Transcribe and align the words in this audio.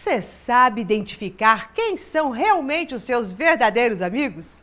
Você 0.00 0.22
sabe 0.22 0.80
identificar 0.80 1.74
quem 1.74 1.94
são 1.94 2.30
realmente 2.30 2.94
os 2.94 3.02
seus 3.02 3.34
verdadeiros 3.34 4.00
amigos? 4.00 4.62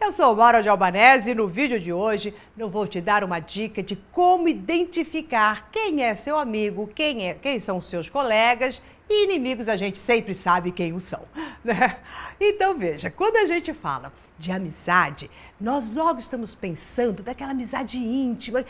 Eu 0.00 0.12
sou 0.12 0.36
Maura 0.36 0.62
de 0.62 0.68
Albanese 0.68 1.32
e 1.32 1.34
no 1.34 1.48
vídeo 1.48 1.80
de 1.80 1.92
hoje 1.92 2.32
eu 2.56 2.70
vou 2.70 2.86
te 2.86 3.00
dar 3.00 3.24
uma 3.24 3.40
dica 3.40 3.82
de 3.82 3.96
como 4.12 4.48
identificar 4.48 5.68
quem 5.72 6.04
é 6.04 6.14
seu 6.14 6.38
amigo, 6.38 6.88
quem, 6.94 7.28
é, 7.28 7.34
quem 7.34 7.58
são 7.58 7.80
seus 7.80 8.08
colegas 8.08 8.80
e 9.08 9.24
inimigos 9.24 9.68
a 9.68 9.76
gente 9.76 9.98
sempre 9.98 10.34
sabe 10.34 10.72
quem 10.72 10.92
os 10.92 11.04
são. 11.04 11.24
Né? 11.64 11.98
Então 12.40 12.78
veja, 12.78 13.10
quando 13.10 13.36
a 13.36 13.44
gente 13.44 13.74
fala 13.74 14.12
de 14.38 14.52
amizade, 14.52 15.28
nós 15.60 15.90
logo 15.90 16.20
estamos 16.20 16.54
pensando 16.54 17.20
daquela 17.20 17.50
amizade 17.50 17.98
íntima, 17.98 18.64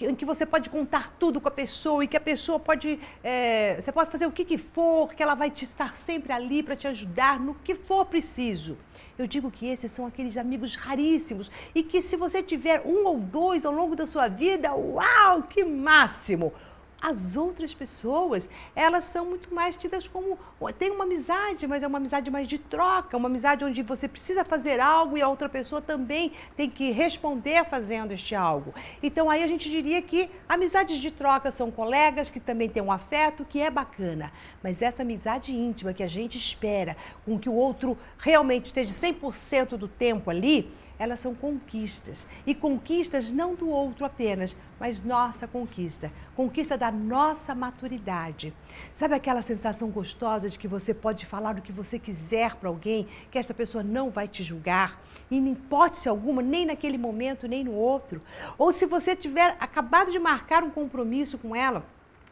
em 0.00 0.14
que 0.14 0.24
você 0.24 0.46
pode 0.46 0.70
contar 0.70 1.10
tudo 1.18 1.40
com 1.40 1.48
a 1.48 1.50
pessoa 1.50 2.04
e 2.04 2.06
que 2.06 2.16
a 2.16 2.20
pessoa 2.20 2.60
pode. 2.60 2.98
É, 3.24 3.74
você 3.80 3.90
pode 3.90 4.10
fazer 4.12 4.26
o 4.26 4.30
que, 4.30 4.44
que 4.44 4.56
for, 4.56 5.12
que 5.12 5.22
ela 5.22 5.34
vai 5.34 5.50
te 5.50 5.64
estar 5.64 5.94
sempre 5.94 6.32
ali 6.32 6.62
para 6.62 6.76
te 6.76 6.86
ajudar 6.86 7.40
no 7.40 7.54
que 7.54 7.74
for 7.74 8.04
preciso. 8.04 8.78
Eu 9.18 9.26
digo 9.26 9.50
que 9.50 9.66
esses 9.66 9.90
são 9.90 10.06
aqueles 10.06 10.36
amigos 10.36 10.76
raríssimos 10.76 11.50
e 11.74 11.82
que 11.82 12.00
se 12.00 12.16
você 12.16 12.40
tiver 12.40 12.82
um 12.86 13.04
ou 13.04 13.18
dois 13.18 13.66
ao 13.66 13.72
longo 13.72 13.96
da 13.96 14.06
sua 14.06 14.28
vida, 14.28 14.72
uau, 14.74 15.42
que 15.42 15.64
máximo! 15.64 16.52
As 17.00 17.36
outras 17.36 17.72
pessoas, 17.72 18.48
elas 18.74 19.04
são 19.04 19.24
muito 19.26 19.54
mais 19.54 19.76
tidas 19.76 20.08
como. 20.08 20.36
Tem 20.76 20.90
uma 20.90 21.04
amizade, 21.04 21.64
mas 21.68 21.84
é 21.84 21.86
uma 21.86 21.98
amizade 21.98 22.28
mais 22.28 22.48
de 22.48 22.58
troca, 22.58 23.16
uma 23.16 23.28
amizade 23.28 23.64
onde 23.64 23.82
você 23.82 24.08
precisa 24.08 24.44
fazer 24.44 24.80
algo 24.80 25.16
e 25.16 25.22
a 25.22 25.28
outra 25.28 25.48
pessoa 25.48 25.80
também 25.80 26.32
tem 26.56 26.68
que 26.68 26.90
responder 26.90 27.64
fazendo 27.64 28.10
este 28.10 28.34
algo. 28.34 28.74
Então 29.00 29.30
aí 29.30 29.44
a 29.44 29.46
gente 29.46 29.70
diria 29.70 30.02
que 30.02 30.28
amizades 30.48 30.98
de 30.98 31.12
troca 31.12 31.52
são 31.52 31.70
colegas 31.70 32.30
que 32.30 32.40
também 32.40 32.68
têm 32.68 32.82
um 32.82 32.90
afeto 32.90 33.44
que 33.44 33.60
é 33.60 33.70
bacana. 33.70 34.32
Mas 34.60 34.82
essa 34.82 35.02
amizade 35.02 35.54
íntima 35.54 35.94
que 35.94 36.02
a 36.02 36.08
gente 36.08 36.36
espera, 36.36 36.96
com 37.24 37.38
que 37.38 37.48
o 37.48 37.54
outro 37.54 37.96
realmente 38.18 38.64
esteja 38.66 38.92
100% 38.92 39.76
do 39.76 39.86
tempo 39.86 40.30
ali, 40.30 40.68
elas 40.98 41.20
são 41.20 41.32
conquistas. 41.32 42.26
E 42.44 42.54
conquistas 42.54 43.30
não 43.30 43.54
do 43.54 43.68
outro 43.68 44.04
apenas, 44.04 44.56
mas 44.80 45.00
nossa 45.00 45.46
conquista. 45.46 46.12
Conquista 46.34 46.76
da 46.76 46.87
nossa 46.90 47.54
maturidade. 47.54 48.54
Sabe 48.94 49.14
aquela 49.14 49.42
sensação 49.42 49.90
gostosa 49.90 50.48
de 50.48 50.58
que 50.58 50.68
você 50.68 50.92
pode 50.94 51.26
falar 51.26 51.56
o 51.56 51.62
que 51.62 51.72
você 51.72 51.98
quiser 51.98 52.54
para 52.56 52.68
alguém, 52.68 53.06
que 53.30 53.38
esta 53.38 53.54
pessoa 53.54 53.84
não 53.84 54.10
vai 54.10 54.28
te 54.28 54.42
julgar, 54.42 55.00
em 55.30 55.52
hipótese 55.52 56.08
alguma, 56.08 56.42
nem 56.42 56.66
naquele 56.66 56.98
momento, 56.98 57.48
nem 57.48 57.64
no 57.64 57.72
outro. 57.72 58.22
Ou 58.56 58.72
se 58.72 58.86
você 58.86 59.14
tiver 59.14 59.56
acabado 59.60 60.10
de 60.10 60.18
marcar 60.18 60.62
um 60.62 60.70
compromisso 60.70 61.38
com 61.38 61.54
ela, 61.54 61.84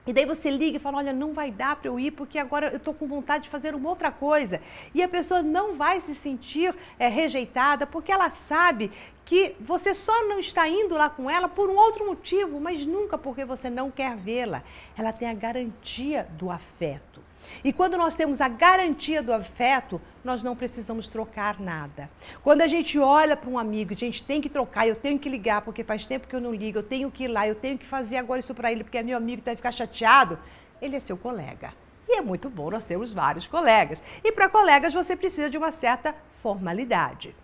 e 0.06 0.12
daí 0.12 0.24
você 0.24 0.50
liga 0.50 0.76
e 0.76 0.80
fala: 0.80 0.98
Olha, 0.98 1.12
não 1.12 1.32
vai 1.32 1.50
dar 1.50 1.76
para 1.76 1.88
eu 1.88 1.98
ir 1.98 2.12
porque 2.12 2.38
agora 2.38 2.68
eu 2.68 2.76
estou 2.76 2.94
com 2.94 3.06
vontade 3.06 3.44
de 3.44 3.50
fazer 3.50 3.74
uma 3.74 3.88
outra 3.88 4.12
coisa. 4.12 4.60
E 4.94 5.02
a 5.02 5.08
pessoa 5.08 5.42
não 5.42 5.74
vai 5.74 6.00
se 6.00 6.14
sentir 6.14 6.74
é, 6.98 7.08
rejeitada 7.08 7.86
porque 7.86 8.12
ela 8.12 8.30
sabe 8.30 8.90
que 9.24 9.56
você 9.58 9.92
só 9.92 10.24
não 10.28 10.38
está 10.38 10.68
indo 10.68 10.94
lá 10.94 11.10
com 11.10 11.28
ela 11.28 11.48
por 11.48 11.68
um 11.68 11.76
outro 11.76 12.06
motivo, 12.06 12.60
mas 12.60 12.86
nunca 12.86 13.18
porque 13.18 13.44
você 13.44 13.68
não 13.68 13.90
quer 13.90 14.16
vê-la. 14.16 14.62
Ela 14.96 15.12
tem 15.12 15.28
a 15.28 15.34
garantia 15.34 16.28
do 16.38 16.50
afeto. 16.50 17.25
E 17.64 17.72
quando 17.72 17.96
nós 17.96 18.14
temos 18.14 18.40
a 18.40 18.48
garantia 18.48 19.22
do 19.22 19.32
afeto, 19.32 20.00
nós 20.24 20.42
não 20.42 20.56
precisamos 20.56 21.06
trocar 21.06 21.60
nada. 21.60 22.10
Quando 22.42 22.62
a 22.62 22.66
gente 22.66 22.98
olha 22.98 23.36
para 23.36 23.48
um 23.48 23.58
amigo, 23.58 23.92
a 23.92 23.96
gente 23.96 24.22
tem 24.22 24.40
que 24.40 24.48
trocar, 24.48 24.86
eu 24.86 24.96
tenho 24.96 25.18
que 25.18 25.28
ligar 25.28 25.62
porque 25.62 25.84
faz 25.84 26.06
tempo 26.06 26.26
que 26.28 26.34
eu 26.34 26.40
não 26.40 26.54
ligo, 26.54 26.78
eu 26.78 26.82
tenho 26.82 27.10
que 27.10 27.24
ir 27.24 27.28
lá, 27.28 27.46
eu 27.46 27.54
tenho 27.54 27.78
que 27.78 27.86
fazer 27.86 28.16
agora 28.16 28.40
isso 28.40 28.54
para 28.54 28.70
ele 28.70 28.84
porque 28.84 28.98
é 28.98 29.02
meu 29.02 29.16
amigo, 29.16 29.42
vai 29.44 29.56
ficar 29.56 29.72
chateado. 29.72 30.38
Ele 30.80 30.96
é 30.96 31.00
seu 31.00 31.16
colega. 31.16 31.72
E 32.08 32.18
é 32.18 32.20
muito 32.20 32.48
bom, 32.48 32.70
nós 32.70 32.84
temos 32.84 33.12
vários 33.12 33.46
colegas. 33.46 34.02
E 34.22 34.30
para 34.30 34.48
colegas 34.48 34.94
você 34.94 35.16
precisa 35.16 35.50
de 35.50 35.58
uma 35.58 35.72
certa 35.72 36.14
formalidade. 36.30 37.34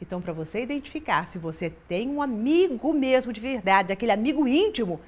Então, 0.00 0.20
para 0.20 0.32
você 0.32 0.62
identificar 0.62 1.26
se 1.26 1.38
você 1.38 1.70
tem 1.70 2.08
um 2.08 2.22
amigo 2.22 2.92
mesmo 2.92 3.32
de 3.32 3.40
verdade, 3.40 3.92
aquele 3.92 4.12
amigo 4.12 4.48
íntimo, 4.48 5.00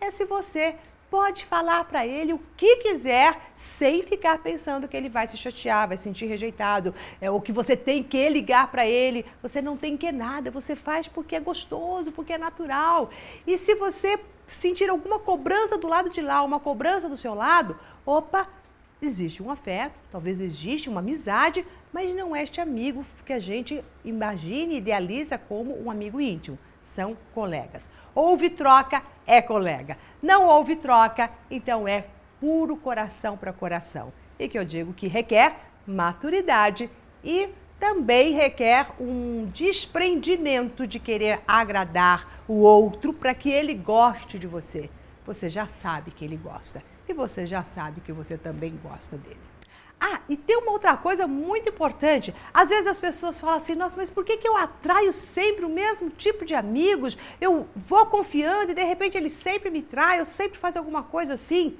é 0.00 0.10
se 0.10 0.24
você 0.24 0.76
pode 1.10 1.44
falar 1.44 1.84
para 1.84 2.06
ele 2.06 2.32
o 2.32 2.40
que 2.56 2.76
quiser 2.76 3.50
sem 3.54 4.00
ficar 4.00 4.38
pensando 4.38 4.86
que 4.86 4.96
ele 4.96 5.08
vai 5.08 5.26
se 5.26 5.36
chatear, 5.36 5.88
vai 5.88 5.96
se 5.96 6.04
sentir 6.04 6.26
rejeitado, 6.26 6.94
é, 7.20 7.30
ou 7.30 7.40
que 7.40 7.52
você 7.52 7.76
tem 7.76 8.02
que 8.02 8.28
ligar 8.28 8.70
para 8.70 8.86
ele. 8.86 9.26
Você 9.42 9.60
não 9.60 9.76
tem 9.76 9.96
que 9.96 10.12
nada, 10.12 10.50
você 10.50 10.76
faz 10.76 11.08
porque 11.08 11.34
é 11.34 11.40
gostoso, 11.40 12.12
porque 12.12 12.34
é 12.34 12.38
natural. 12.38 13.10
E 13.46 13.58
se 13.58 13.74
você 13.74 14.18
sentir 14.46 14.88
alguma 14.88 15.18
cobrança 15.18 15.76
do 15.76 15.88
lado 15.88 16.08
de 16.08 16.22
lá, 16.22 16.42
uma 16.42 16.60
cobrança 16.60 17.08
do 17.08 17.16
seu 17.16 17.34
lado, 17.34 17.78
opa, 18.06 18.48
existe 19.02 19.42
um 19.42 19.50
afeto, 19.50 20.00
talvez 20.12 20.40
existe 20.40 20.88
uma 20.88 21.00
amizade, 21.00 21.66
mas 21.92 22.14
não 22.14 22.36
é 22.36 22.42
este 22.42 22.60
amigo 22.60 23.04
que 23.26 23.32
a 23.32 23.40
gente 23.40 23.82
imagina 24.04 24.72
e 24.72 24.76
idealiza 24.76 25.36
como 25.36 25.76
um 25.82 25.90
amigo 25.90 26.20
íntimo 26.20 26.58
são 26.82 27.16
colegas. 27.34 27.88
Houve 28.14 28.50
troca, 28.50 29.02
é 29.26 29.40
colega. 29.40 29.96
Não 30.22 30.46
houve 30.46 30.76
troca, 30.76 31.30
então 31.50 31.86
é 31.86 32.06
puro 32.40 32.76
coração 32.76 33.36
para 33.36 33.52
coração. 33.52 34.12
E 34.38 34.48
que 34.48 34.58
eu 34.58 34.64
digo 34.64 34.92
que 34.92 35.06
requer 35.06 35.56
maturidade 35.86 36.90
e 37.22 37.50
também 37.78 38.32
requer 38.32 38.88
um 39.00 39.46
desprendimento 39.52 40.86
de 40.86 40.98
querer 40.98 41.40
agradar 41.48 42.42
o 42.46 42.60
outro 42.60 43.12
para 43.12 43.34
que 43.34 43.50
ele 43.50 43.74
goste 43.74 44.38
de 44.38 44.46
você. 44.46 44.90
Você 45.26 45.48
já 45.48 45.66
sabe 45.66 46.10
que 46.10 46.24
ele 46.24 46.36
gosta 46.36 46.82
e 47.08 47.14
você 47.14 47.46
já 47.46 47.64
sabe 47.64 48.00
que 48.00 48.12
você 48.12 48.36
também 48.36 48.78
gosta 48.82 49.16
dele. 49.16 49.40
Ah, 50.00 50.20
e 50.28 50.36
tem 50.36 50.56
uma 50.56 50.72
outra 50.72 50.96
coisa 50.96 51.26
muito 51.26 51.68
importante. 51.68 52.34
Às 52.54 52.70
vezes 52.70 52.86
as 52.86 52.98
pessoas 52.98 53.38
falam 53.38 53.56
assim, 53.56 53.74
nossa, 53.74 53.98
mas 53.98 54.08
por 54.08 54.24
que, 54.24 54.38
que 54.38 54.48
eu 54.48 54.56
atraio 54.56 55.12
sempre 55.12 55.66
o 55.66 55.68
mesmo 55.68 56.08
tipo 56.08 56.46
de 56.46 56.54
amigos? 56.54 57.18
Eu 57.38 57.68
vou 57.76 58.06
confiando 58.06 58.72
e 58.72 58.74
de 58.74 58.82
repente 58.82 59.18
eles 59.18 59.32
sempre 59.32 59.70
me 59.70 59.82
traem, 59.82 60.18
eu 60.18 60.24
sempre 60.24 60.58
faço 60.58 60.78
alguma 60.78 61.02
coisa 61.02 61.34
assim. 61.34 61.76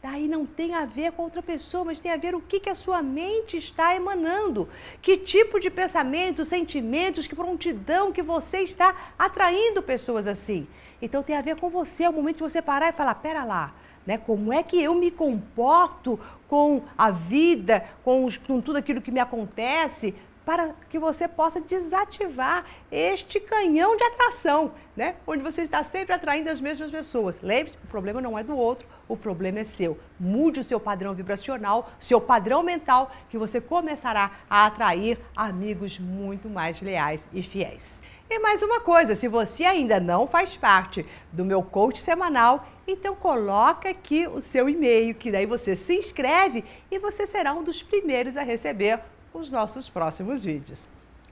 Daí 0.00 0.28
não 0.28 0.44
tem 0.44 0.74
a 0.74 0.84
ver 0.84 1.12
com 1.12 1.22
outra 1.22 1.42
pessoa, 1.42 1.86
mas 1.86 1.98
tem 1.98 2.12
a 2.12 2.16
ver 2.18 2.34
o 2.34 2.40
que, 2.40 2.60
que 2.60 2.68
a 2.68 2.74
sua 2.74 3.02
mente 3.02 3.56
está 3.56 3.96
emanando. 3.96 4.68
Que 5.00 5.16
tipo 5.16 5.58
de 5.58 5.70
pensamentos, 5.70 6.48
sentimentos, 6.48 7.26
que 7.26 7.34
prontidão 7.34 8.12
que 8.12 8.22
você 8.22 8.58
está 8.58 8.94
atraindo 9.18 9.82
pessoas 9.82 10.26
assim. 10.26 10.68
Então 11.00 11.22
tem 11.22 11.36
a 11.36 11.42
ver 11.42 11.56
com 11.56 11.70
você, 11.70 12.04
é 12.04 12.08
o 12.08 12.12
momento 12.12 12.36
de 12.36 12.42
você 12.42 12.60
parar 12.60 12.90
e 12.90 12.92
falar, 12.92 13.14
pera 13.16 13.44
lá, 13.44 13.74
né? 14.06 14.18
Como 14.18 14.52
é 14.52 14.62
que 14.62 14.82
eu 14.82 14.94
me 14.94 15.10
comporto 15.10 16.18
com 16.48 16.82
a 16.96 17.10
vida, 17.10 17.84
com, 18.02 18.24
os, 18.24 18.36
com 18.36 18.60
tudo 18.60 18.78
aquilo 18.78 19.00
que 19.00 19.10
me 19.10 19.20
acontece, 19.20 20.14
para 20.44 20.74
que 20.90 20.98
você 20.98 21.26
possa 21.26 21.60
desativar 21.60 22.64
este 22.92 23.40
canhão 23.40 23.96
de 23.96 24.04
atração, 24.04 24.72
né? 24.96 25.16
Onde 25.26 25.42
você 25.42 25.62
está 25.62 25.82
sempre 25.82 26.14
atraindo 26.14 26.50
as 26.50 26.60
mesmas 26.60 26.90
pessoas. 26.90 27.40
Lembre-se, 27.40 27.76
o 27.82 27.88
problema 27.88 28.20
não 28.20 28.38
é 28.38 28.44
do 28.44 28.56
outro, 28.56 28.86
o 29.08 29.16
problema 29.16 29.60
é 29.60 29.64
seu. 29.64 29.98
Mude 30.18 30.60
o 30.60 30.64
seu 30.64 30.78
padrão 30.78 31.14
vibracional, 31.14 31.90
seu 31.98 32.20
padrão 32.20 32.62
mental, 32.62 33.10
que 33.28 33.38
você 33.38 33.60
começará 33.60 34.30
a 34.48 34.66
atrair 34.66 35.18
amigos 35.34 35.98
muito 35.98 36.48
mais 36.48 36.80
leais 36.80 37.28
e 37.32 37.42
fiéis. 37.42 38.00
E 38.30 38.38
mais 38.38 38.62
uma 38.62 38.80
coisa, 38.80 39.14
se 39.14 39.28
você 39.28 39.64
ainda 39.64 40.00
não 40.00 40.26
faz 40.26 40.56
parte 40.56 41.04
do 41.30 41.44
meu 41.44 41.62
coach 41.62 42.00
semanal, 42.00 42.66
então 42.86 43.14
coloca 43.14 43.88
aqui 43.88 44.26
o 44.26 44.40
seu 44.40 44.68
e-mail, 44.68 45.14
que 45.14 45.30
daí 45.30 45.46
você 45.46 45.76
se 45.76 45.94
inscreve 45.94 46.64
e 46.90 46.98
você 46.98 47.26
será 47.26 47.52
um 47.52 47.62
dos 47.62 47.82
primeiros 47.82 48.36
a 48.36 48.42
receber 48.42 49.00
os 49.32 49.50
nossos 49.50 49.88
próximos 49.88 50.44
vídeos. 50.44 50.88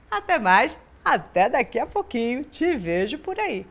Até 0.09 0.37
mais, 0.37 0.77
até 1.03 1.49
daqui 1.49 1.79
a 1.79 1.85
pouquinho, 1.85 2.43
te 2.43 2.75
vejo 2.75 3.17
por 3.19 3.39
aí. 3.39 3.65